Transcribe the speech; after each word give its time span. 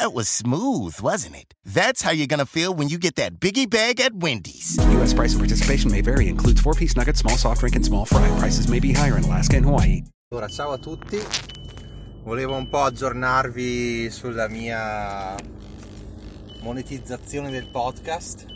That 0.00 0.14
was 0.14 0.30
smooth, 0.30 0.98
wasn't 1.02 1.36
it? 1.36 1.52
That's 1.62 2.00
how 2.00 2.10
you're 2.10 2.26
gonna 2.26 2.46
feel 2.46 2.72
when 2.72 2.88
you 2.88 2.96
get 2.96 3.16
that 3.16 3.38
biggie 3.38 3.68
bag 3.68 4.00
at 4.00 4.14
Wendy's. 4.14 4.78
U.S. 4.96 5.12
price 5.12 5.32
and 5.34 5.40
participation 5.40 5.90
may 5.90 6.00
vary. 6.00 6.26
Includes 6.26 6.62
four-piece 6.62 6.96
nuggets, 6.96 7.20
small 7.20 7.36
soft 7.36 7.60
drink, 7.60 7.76
and 7.76 7.84
small 7.84 8.06
fry. 8.06 8.26
Prices 8.38 8.66
may 8.66 8.80
be 8.80 8.94
higher 8.94 9.18
in 9.18 9.24
Alaska 9.24 9.56
and 9.56 9.66
Hawaii. 9.66 10.02
Allora, 10.32 10.48
ciao 10.48 10.72
a 10.72 10.78
tutti. 10.78 11.18
Volevo 12.24 12.56
un 12.56 12.70
po' 12.70 12.84
aggiornarvi 12.84 14.08
sulla 14.08 14.48
mia 14.48 15.36
monetizzazione 16.62 17.50
del 17.50 17.68
podcast. 17.70 18.46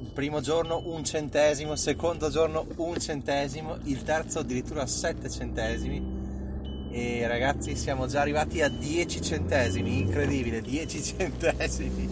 Il 0.00 0.12
primo 0.14 0.40
giorno 0.40 0.80
un 0.86 1.04
centesimo, 1.04 1.76
secondo 1.76 2.30
giorno 2.30 2.66
un 2.76 2.98
centesimo, 2.98 3.76
il 3.82 4.02
terzo 4.02 4.38
addirittura 4.38 4.86
sette 4.86 5.28
centesimi 5.28 6.05
e 6.96 7.26
ragazzi 7.26 7.76
siamo 7.76 8.06
già 8.06 8.22
arrivati 8.22 8.62
a 8.62 8.70
10 8.70 9.20
centesimi, 9.20 10.00
incredibile, 10.00 10.62
10 10.62 11.02
centesimi. 11.04 12.08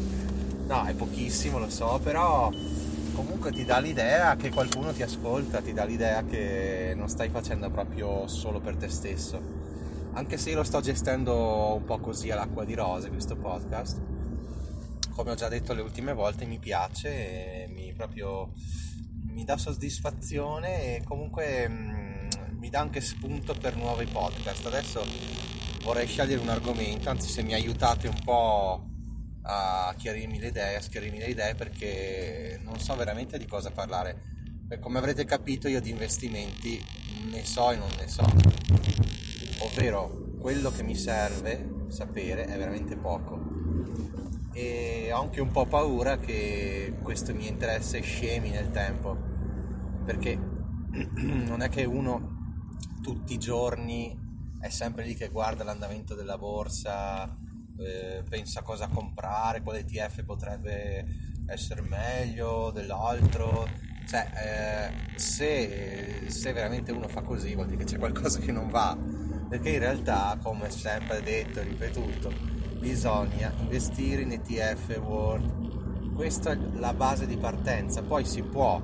No, 0.67 0.85
è 0.85 0.93
pochissimo, 0.93 1.59
lo 1.59 1.71
so, 1.71 1.99
però 2.03 2.53
comunque 3.15 3.51
ti 3.51 3.65
dà 3.65 3.79
l'idea 3.79 4.37
che 4.37 4.51
qualcuno 4.51 4.93
ti 4.93 5.03
ascolta, 5.03 5.63
ti 5.63 5.73
dà 5.73 5.85
l'idea 5.85 6.23
che 6.25 6.93
non 6.95 7.09
stai 7.09 7.31
facendo 7.31 7.71
proprio 7.71 8.27
solo 8.27 8.61
per 8.61 8.77
te 8.77 8.91
stesso. 8.91 9.41
Anche 10.13 10.37
se 10.37 10.51
io 10.51 10.57
lo 10.57 10.65
sto 10.65 10.83
gestendo 10.83 11.77
un 11.77 11.85
po' 11.85 11.99
così 11.99 12.31
all'acqua 12.31 12.67
di 12.67 12.75
rose 12.75 13.09
questo 13.09 13.37
podcast, 13.37 13.99
come 15.15 15.31
ho 15.31 15.35
già 15.35 15.49
detto 15.49 15.73
le 15.73 15.81
ultime 15.81 16.13
volte, 16.13 16.45
mi 16.45 16.59
piace, 16.59 17.71
mi 17.71 17.95
proprio 17.97 18.53
mi 19.35 19.45
dà 19.45 19.57
soddisfazione 19.57 20.97
e 20.97 21.03
comunque 21.05 21.69
mi 22.65 22.71
dà 22.71 22.81
anche 22.81 23.03
spunto 23.03 23.53
per 23.53 23.77
nuovi 23.77 24.07
podcast. 24.07 24.65
Adesso 24.65 25.05
vorrei 25.83 26.07
scegliere 26.07 26.41
un 26.41 26.49
argomento, 26.49 27.11
anzi 27.11 27.29
se 27.29 27.43
mi 27.43 27.53
aiutate 27.53 28.09
un 28.09 28.19
po' 28.25 28.89
a 29.43 29.95
chiarirmi 29.95 30.39
le 30.39 30.47
idee, 30.47 30.77
a 30.77 30.81
schiarirmi 30.81 31.19
le 31.19 31.27
idee 31.27 31.55
perché 31.57 32.59
non 32.65 32.81
so 32.81 32.97
veramente 32.97 33.37
di 33.37 33.45
cosa 33.45 33.71
parlare. 33.71 34.33
Come 34.81 34.97
avrete 34.97 35.27
capito 35.27 35.69
io 35.69 35.79
di 35.83 35.91
investimenti 35.91 36.83
ne 37.31 37.45
so 37.45 37.71
e 37.71 37.77
non 37.77 37.91
ne 37.99 38.09
so. 38.09 38.25
Ovvero 39.59 40.37
quello 40.41 40.71
che 40.71 40.83
mi 40.83 40.97
serve 40.97 41.85
sapere 41.89 42.47
è 42.47 42.57
veramente 42.57 42.97
poco. 42.97 43.43
E 44.55 45.11
ho 45.13 45.21
anche 45.21 45.43
un 45.43 45.51
po' 45.51 45.67
paura 45.67 46.17
che 46.17 46.95
questo 47.03 47.35
mio 47.35 47.47
interesse 47.47 48.01
scemi 48.01 48.49
nel 48.49 48.71
tempo. 48.71 49.15
Perché 50.07 50.35
non 51.21 51.61
è 51.61 51.69
che 51.69 51.85
uno 51.85 52.34
tutti 53.05 53.35
i 53.35 53.39
giorni 53.39 54.19
è 54.59 54.71
sempre 54.71 55.05
lì 55.05 55.15
che 55.15 55.29
guarda 55.29 55.63
l'andamento 55.63 56.15
della 56.15 56.39
borsa, 56.39 57.37
eh, 57.77 58.23
pensa 58.27 58.63
cosa 58.63 58.89
comprare, 58.89 59.61
quale 59.61 59.81
ETF 59.81 60.25
potrebbe 60.25 61.05
essere 61.47 61.83
meglio 61.83 62.71
dell'altro. 62.71 63.69
Cioè, 64.09 64.31
eh, 64.35 65.19
se, 65.19 66.31
se 66.31 66.53
veramente 66.55 66.93
uno 66.93 67.07
fa 67.07 67.21
così 67.21 67.55
vuol 67.55 67.67
dire 67.67 67.85
che 67.85 67.85
c'è 67.85 67.99
qualcosa 67.99 68.39
che 68.39 68.53
non 68.53 68.71
va, 68.71 68.97
perché 69.51 69.69
in 69.69 69.81
realtà, 69.81 70.39
come 70.43 70.71
sempre 70.71 71.21
detto 71.23 71.61
e 71.61 71.65
ripetuto, 71.65 72.33
bisogna 72.79 73.53
investire 73.61 74.23
in 74.23 74.33
ETF 74.33 74.99
World. 75.05 76.15
Questa 76.15 76.53
è 76.53 76.59
la 76.77 76.95
base 76.95 77.27
di 77.27 77.37
partenza, 77.37 78.01
poi 78.01 78.25
si 78.25 78.43
può 78.43 78.81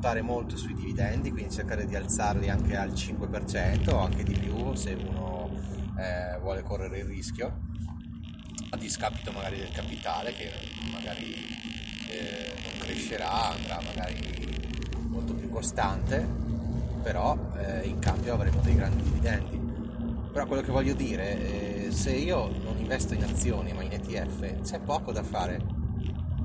puntare 0.00 0.22
molto 0.22 0.56
sui 0.56 0.72
dividendi, 0.72 1.30
quindi 1.30 1.52
cercare 1.52 1.84
di 1.84 1.94
alzarli 1.94 2.48
anche 2.48 2.74
al 2.74 2.88
5% 2.92 3.90
o 3.90 3.98
anche 3.98 4.22
di 4.22 4.32
più 4.32 4.74
se 4.74 4.94
uno 4.94 5.50
eh, 5.98 6.38
vuole 6.40 6.62
correre 6.62 7.00
il 7.00 7.04
rischio, 7.04 7.60
a 8.70 8.78
discapito 8.78 9.30
magari 9.30 9.58
del 9.58 9.70
capitale 9.70 10.32
che 10.32 10.50
magari 10.90 11.34
eh, 12.08 12.54
non 12.62 12.78
crescerà, 12.78 13.50
andrà 13.50 13.78
magari 13.84 14.96
molto 15.06 15.34
più 15.34 15.50
costante, 15.50 16.26
però 17.02 17.36
eh, 17.58 17.86
in 17.86 17.98
cambio 17.98 18.32
avremo 18.32 18.62
dei 18.62 18.76
grandi 18.76 19.02
dividendi. 19.02 19.60
Però 20.32 20.46
quello 20.46 20.62
che 20.62 20.72
voglio 20.72 20.94
dire, 20.94 21.88
eh, 21.88 21.92
se 21.92 22.12
io 22.12 22.48
non 22.64 22.78
investo 22.78 23.12
in 23.12 23.24
azioni 23.24 23.74
ma 23.74 23.82
in 23.82 23.92
ETF, 23.92 24.62
c'è 24.62 24.80
poco 24.80 25.12
da 25.12 25.22
fare 25.22 25.79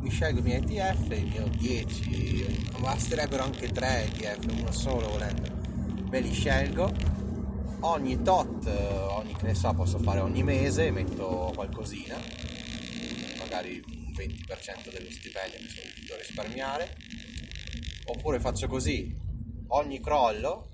mi 0.06 0.12
scelgo 0.12 0.40
i 0.40 0.44
miei 0.44 0.62
ETF, 0.62 1.18
il 1.18 1.26
mio 1.26 1.48
10, 1.48 2.74
basterebbero 2.78 3.42
anche 3.42 3.72
3 3.72 4.04
ETF, 4.04 4.52
uno 4.52 4.72
solo 4.72 5.10
volendo, 5.10 5.50
me 6.12 6.20
li 6.20 6.32
scelgo, 6.32 6.94
ogni 7.80 8.22
tot, 8.22 8.68
ogni 8.68 9.34
che 9.34 9.48
ne 9.48 9.56
so, 9.56 9.74
posso 9.74 9.98
fare 9.98 10.20
ogni 10.20 10.44
mese, 10.44 10.92
metto 10.92 11.52
qualcosina, 11.56 12.22
magari 13.40 13.82
un 13.84 14.12
20% 14.16 14.92
dello 14.92 15.10
stipendio 15.10 15.58
che 15.58 15.70
sono 15.70 15.90
dovuto 15.96 16.18
risparmiare, 16.20 16.96
oppure 18.06 18.40
faccio 18.40 18.68
così, 18.68 19.12
ogni 19.70 20.00
crollo, 20.02 20.70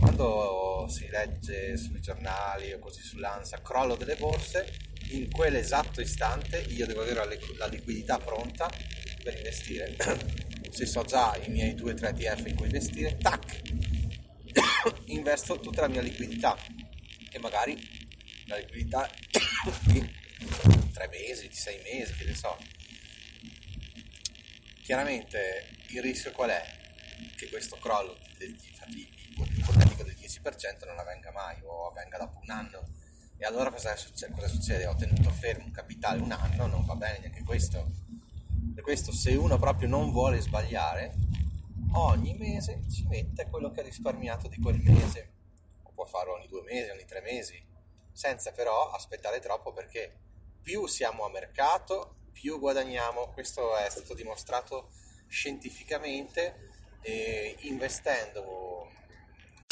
quando 0.00 0.86
si 0.88 1.06
legge 1.08 1.76
sui 1.76 2.00
giornali 2.00 2.72
o 2.72 2.80
così 2.80 3.00
sull'ANSA, 3.00 3.62
crollo 3.62 3.94
delle 3.94 4.16
borse, 4.16 4.88
in 5.10 5.30
quell'esatto 5.30 6.00
istante 6.00 6.60
io 6.68 6.86
devo 6.86 7.02
avere 7.02 7.38
la 7.56 7.66
liquidità 7.66 8.18
pronta 8.18 8.70
per 9.22 9.36
investire. 9.36 9.96
Se 10.70 10.86
so 10.86 11.02
già 11.02 11.36
i 11.44 11.50
miei 11.50 11.74
2-3 11.74 12.18
ETF 12.18 12.46
in 12.46 12.54
cui 12.54 12.66
investire, 12.66 13.16
tac, 13.16 13.60
investo 15.06 15.58
tutta 15.58 15.82
la 15.82 15.88
mia 15.88 16.00
liquidità 16.00 16.56
e 17.30 17.38
magari 17.38 17.76
la 18.46 18.56
liquidità 18.56 19.10
di 19.86 20.14
3 20.92 21.08
mesi, 21.08 21.48
di 21.48 21.54
6 21.54 21.80
mesi, 21.82 22.14
che 22.14 22.24
ne 22.24 22.34
so. 22.34 22.56
Chiaramente 24.82 25.76
il 25.88 26.02
rischio 26.02 26.30
qual 26.32 26.50
è? 26.50 26.78
Che 27.36 27.48
questo 27.48 27.76
crollo 27.76 28.16
ipotetico 28.38 30.02
del 30.02 30.14
10% 30.14 30.86
non 30.86 30.98
avvenga 30.98 31.30
mai 31.32 31.56
o 31.64 31.88
avvenga 31.88 32.18
dopo 32.18 32.40
un 32.42 32.50
anno 32.50 32.99
e 33.40 33.46
allora 33.46 33.70
cosa 33.70 33.96
succede? 33.96 34.34
cosa 34.34 34.48
succede? 34.48 34.86
Ho 34.86 34.94
tenuto 34.94 35.30
fermo 35.30 35.64
un 35.64 35.70
capitale 35.70 36.20
un 36.20 36.30
anno, 36.30 36.66
non 36.66 36.84
va 36.84 36.94
bene 36.94 37.20
neanche 37.20 37.42
questo. 37.42 37.86
Per 38.74 38.82
questo 38.82 39.12
se 39.12 39.34
uno 39.34 39.58
proprio 39.58 39.88
non 39.88 40.10
vuole 40.10 40.40
sbagliare, 40.40 41.14
ogni 41.94 42.34
mese 42.34 42.82
ci 42.90 43.06
mette 43.06 43.48
quello 43.48 43.70
che 43.70 43.80
ha 43.80 43.82
risparmiato 43.82 44.46
di 44.46 44.60
quel 44.60 44.78
mese. 44.82 45.32
O 45.84 45.92
può 45.92 46.04
farlo 46.04 46.34
ogni 46.34 46.48
due 46.48 46.60
mesi, 46.64 46.90
ogni 46.90 47.06
tre 47.06 47.22
mesi, 47.22 47.58
senza 48.12 48.52
però 48.52 48.90
aspettare 48.90 49.40
troppo 49.40 49.72
perché 49.72 50.18
più 50.60 50.86
siamo 50.86 51.24
a 51.24 51.30
mercato, 51.30 52.16
più 52.32 52.58
guadagniamo. 52.58 53.28
Questo 53.28 53.74
è 53.74 53.88
stato 53.88 54.12
dimostrato 54.12 54.90
scientificamente 55.28 56.68
e 57.00 57.56
investendo 57.60 58.90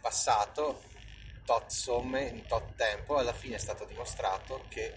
Passato, 0.00 0.82
tot 1.44 1.70
somme, 1.70 2.22
in 2.22 2.46
tot 2.46 2.74
tempo, 2.74 3.16
alla 3.16 3.32
fine 3.32 3.56
è 3.56 3.58
stato 3.58 3.84
dimostrato 3.84 4.64
che 4.68 4.96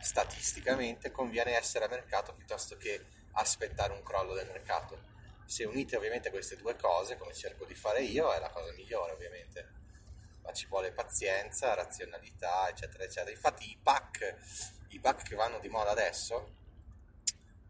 statisticamente 0.00 1.10
conviene 1.10 1.56
essere 1.56 1.84
a 1.84 1.88
mercato 1.88 2.34
piuttosto 2.34 2.76
che 2.76 3.04
aspettare 3.32 3.92
un 3.92 4.02
crollo 4.02 4.34
del 4.34 4.48
mercato. 4.48 5.10
Se 5.44 5.64
unite 5.64 5.96
ovviamente 5.96 6.30
queste 6.30 6.56
due 6.56 6.76
cose, 6.76 7.16
come 7.16 7.34
cerco 7.34 7.64
di 7.64 7.74
fare 7.74 8.02
io, 8.02 8.32
è 8.32 8.38
la 8.38 8.50
cosa 8.50 8.72
migliore 8.72 9.12
ovviamente. 9.12 9.80
Ma 10.42 10.52
ci 10.52 10.66
vuole 10.66 10.92
pazienza, 10.92 11.74
razionalità, 11.74 12.68
eccetera, 12.68 13.04
eccetera. 13.04 13.30
Infatti 13.30 13.70
i 13.70 13.78
pack, 13.80 14.36
i 14.88 14.98
pack 14.98 15.28
che 15.28 15.36
vanno 15.36 15.58
di 15.60 15.68
moda 15.68 15.90
adesso, 15.90 16.54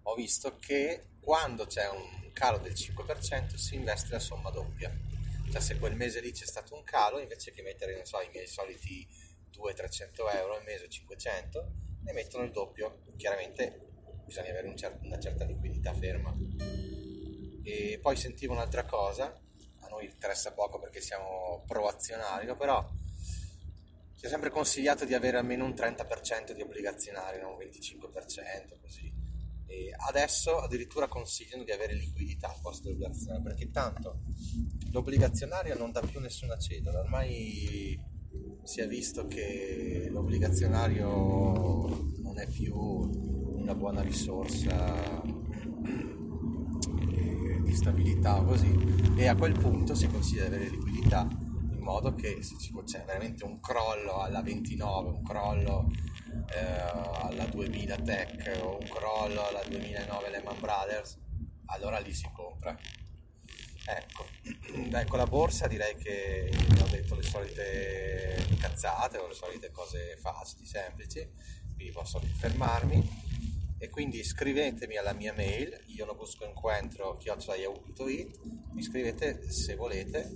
ho 0.04 0.14
visto 0.14 0.58
che 0.58 1.08
quando 1.20 1.66
c'è 1.66 1.88
un 1.88 2.30
calo 2.32 2.58
del 2.58 2.72
5% 2.72 3.54
si 3.56 3.74
investe 3.74 4.12
la 4.12 4.18
somma 4.18 4.50
doppia. 4.50 4.90
Cioè 5.52 5.60
se 5.60 5.76
quel 5.76 5.94
mese 5.94 6.20
lì 6.20 6.32
c'è 6.32 6.46
stato 6.46 6.74
un 6.74 6.82
calo, 6.82 7.20
invece 7.20 7.52
che 7.52 7.60
mettere, 7.60 8.06
so, 8.06 8.22
i 8.22 8.30
miei 8.32 8.46
soliti 8.46 9.06
200-300 9.52 10.34
euro 10.36 10.56
al 10.56 10.62
mese 10.64 10.86
o 10.86 10.88
500, 10.88 11.72
ne 12.04 12.12
mettono 12.14 12.44
il 12.44 12.52
doppio. 12.52 13.02
Chiaramente 13.18 13.90
bisogna 14.24 14.48
avere 14.48 14.68
un 14.68 14.76
cer- 14.78 14.98
una 15.02 15.20
certa 15.20 15.44
liquidità 15.44 15.92
ferma. 15.92 16.34
E 17.62 17.98
poi 18.00 18.16
sentivo 18.16 18.54
un'altra 18.54 18.86
cosa, 18.86 19.38
a 19.80 19.88
noi 19.88 20.06
interessa 20.06 20.52
poco 20.52 20.78
perché 20.78 21.02
siamo 21.02 21.62
pro-azionario, 21.66 22.48
no? 22.48 22.56
però 22.56 22.90
ci 24.16 24.24
è 24.24 24.28
sempre 24.30 24.48
consigliato 24.48 25.04
di 25.04 25.12
avere 25.12 25.36
almeno 25.36 25.66
un 25.66 25.72
30% 25.72 26.52
di 26.52 26.62
obbligazionari, 26.62 27.38
non 27.38 27.52
un 27.52 27.58
25%, 27.58 28.80
così. 28.80 29.21
E 29.66 29.94
adesso 30.08 30.58
addirittura 30.58 31.08
consigliano 31.08 31.64
di 31.64 31.70
avere 31.70 31.94
liquidità 31.94 32.48
al 32.48 32.60
posto 32.60 32.84
dell'obbligazionario, 32.84 33.42
perché 33.42 33.70
tanto 33.70 34.20
l'obbligazionario 34.90 35.76
non 35.76 35.92
dà 35.92 36.00
più 36.00 36.20
nessuna 36.20 36.58
cedola, 36.58 37.00
ormai 37.00 37.98
si 38.64 38.80
è 38.80 38.86
visto 38.86 39.26
che 39.26 40.08
l'obbligazionario 40.10 41.88
non 42.18 42.38
è 42.38 42.46
più 42.48 42.74
una 42.74 43.74
buona 43.74 44.02
risorsa 44.02 45.22
eh, 47.12 47.60
di 47.62 47.74
stabilità 47.74 48.42
così. 48.42 48.72
E 49.16 49.26
a 49.26 49.36
quel 49.36 49.58
punto 49.58 49.94
si 49.94 50.06
consiglia 50.08 50.48
di 50.48 50.54
avere 50.54 50.70
liquidità 50.70 51.28
in 51.72 51.80
modo 51.80 52.14
che 52.14 52.42
se 52.42 52.54
c'è 52.84 53.04
veramente 53.04 53.44
un 53.44 53.60
crollo 53.60 54.20
alla 54.20 54.42
29, 54.42 55.10
un 55.10 55.22
crollo 55.22 55.90
eh, 56.50 56.58
alla 56.58 57.46
2000 57.46 57.96
Tech 57.96 58.58
o 58.62 58.78
un 58.78 58.88
crollo 58.88 59.46
alla 59.46 59.62
2009 59.64 60.30
Lehman 60.30 60.60
Brothers, 60.60 61.18
allora 61.66 61.98
lì 61.98 62.12
si 62.12 62.28
compra. 62.34 62.76
Ecco, 63.84 64.26
Beh, 64.88 65.04
con 65.06 65.18
la 65.18 65.26
borsa 65.26 65.66
direi 65.66 65.96
che 65.96 66.50
ho 66.80 66.86
detto 66.86 67.14
le 67.14 67.22
solite 67.22 68.46
cazzate 68.58 69.18
o 69.18 69.26
le 69.26 69.34
solite 69.34 69.70
cose 69.70 70.16
facili, 70.20 70.64
semplici, 70.64 71.28
quindi 71.74 71.92
posso 71.92 72.20
fermarmi. 72.38 73.30
E 73.78 73.88
quindi 73.88 74.22
scrivetemi 74.22 74.96
alla 74.96 75.12
mia 75.12 75.32
mail, 75.32 75.76
io 75.86 76.04
non 76.04 76.14
busco 76.14 76.44
incontro 76.44 77.16
chiocciolaiau.it, 77.16 78.38
mi 78.74 78.82
scrivete 78.82 79.50
se 79.50 79.74
volete 79.74 80.30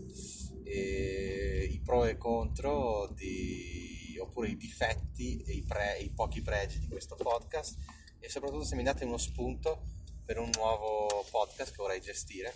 i 0.64 1.81
pro 1.84 2.06
e 2.06 2.16
contro 2.16 3.08
di 3.14 3.95
oppure 4.19 4.49
i 4.49 4.57
difetti 4.57 5.43
e 5.47 5.53
i, 5.53 5.63
pre, 5.63 5.99
i 5.99 6.11
pochi 6.11 6.43
pregi 6.43 6.79
di 6.79 6.89
questo 6.89 7.15
podcast 7.17 7.77
e 8.19 8.29
soprattutto 8.29 8.65
se 8.65 8.75
mi 8.75 8.83
date 8.83 9.05
uno 9.05 9.19
spunto 9.19 9.95
per 10.25 10.39
un 10.39 10.51
nuovo 10.55 11.25
podcast 11.31 11.71
che 11.71 11.77
vorrei 11.77 12.01
gestire. 12.01 12.55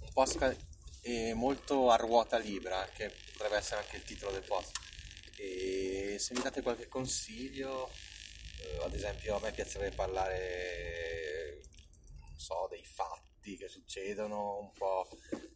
Un 0.00 0.12
podcast 0.12 0.74
molto 1.34 1.90
a 1.90 1.96
ruota 1.96 2.36
libera, 2.36 2.84
che 2.92 3.12
potrebbe 3.32 3.58
essere 3.58 3.82
anche 3.82 3.96
il 3.96 4.02
titolo 4.02 4.32
del 4.32 4.42
post. 4.42 4.72
E 5.36 6.16
se 6.18 6.34
mi 6.34 6.42
date 6.42 6.62
qualche 6.62 6.88
consiglio, 6.88 7.88
eh, 8.62 8.84
ad 8.84 8.92
esempio 8.92 9.36
a 9.36 9.40
me 9.40 9.52
piacerebbe 9.52 9.94
parlare, 9.94 11.60
non 12.20 12.36
so, 12.36 12.66
dei 12.68 12.84
fatti 12.84 13.56
che 13.56 13.68
succedono, 13.68 14.58
un 14.58 14.72
po' 14.72 15.08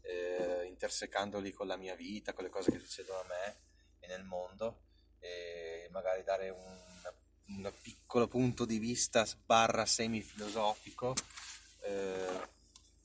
eh, 0.02 0.66
intersecandoli 0.66 1.50
con 1.50 1.66
la 1.66 1.76
mia 1.76 1.96
vita, 1.96 2.32
con 2.32 2.44
le 2.44 2.50
cose 2.50 2.70
che 2.70 2.78
succedono 2.78 3.18
a 3.18 3.24
me 3.24 3.69
nel 4.10 4.24
mondo 4.24 4.80
e 5.20 5.88
magari 5.90 6.22
dare 6.24 6.50
un, 6.50 7.62
un 7.62 7.72
piccolo 7.80 8.26
punto 8.26 8.64
di 8.64 8.78
vista 8.78 9.26
barra 9.44 9.86
semi-filosofico. 9.86 11.14
Eh, 11.82 12.48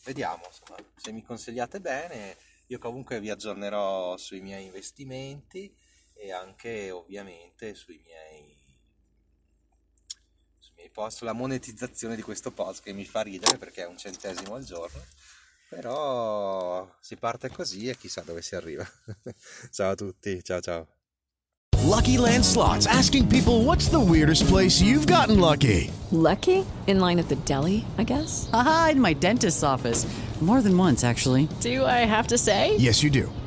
vediamo, 0.04 0.46
insomma, 0.48 0.78
se 0.96 1.12
mi 1.12 1.24
consigliate 1.24 1.80
bene, 1.80 2.38
io 2.68 2.80
comunque 2.80 3.20
vi 3.20 3.30
aggiornerò 3.30 4.18
sui 4.18 4.42
miei 4.42 4.66
investimenti 4.66 5.74
e 6.14 6.32
anche 6.32 6.90
ovviamente 6.92 7.76
sui 7.76 8.02
miei, 8.04 8.58
sui 10.58 10.74
miei 10.76 10.90
post, 10.90 11.18
sulla 11.18 11.34
monetizzazione 11.34 12.16
di 12.16 12.22
questo 12.22 12.52
post 12.52 12.82
che 12.82 12.94
mi 12.94 13.06
fa 13.06 13.22
ridere 13.22 13.58
perché 13.58 13.84
è 13.84 13.88
un 13.88 13.98
centesimo 13.98 14.56
al 14.56 14.64
giorno. 14.64 15.04
Però 15.70 16.88
si 17.00 17.16
parte 17.16 17.50
così 17.50 17.90
e 17.90 17.98
chissà 17.98 18.22
dove 18.22 18.42
si 18.42 18.56
arriva. 18.56 18.88
ciao 19.72 19.92
a 19.92 19.96
tutti, 19.96 20.44
ciao 20.44 20.62
ciao. 20.62 20.88
Lucky 21.86 22.18
Land 22.18 22.44
Slots 22.44 22.88
asking 22.88 23.28
people 23.28 23.64
what's 23.64 23.90
the 23.90 24.00
weirdest 24.00 24.48
place 24.48 24.82
you've 24.82 25.06
gotten 25.06 25.40
lucky? 25.40 25.92
Lucky? 26.12 26.66
In 26.88 27.00
line 27.00 27.20
at 27.20 27.28
the 27.28 27.38
deli, 27.46 27.86
I 27.98 28.04
guess? 28.04 28.50
Aha, 28.52 28.90
in 28.94 29.00
my 29.00 29.14
dentist's 29.14 29.64
office. 29.64 30.06
More 30.42 30.62
than 30.62 30.78
once, 30.78 31.04
actually. 31.04 31.48
Do 31.62 31.86
I 31.86 32.06
have 32.06 32.28
to 32.28 32.38
say? 32.38 32.76
Yes, 32.78 33.02
you 33.02 33.10
do. 33.10 33.32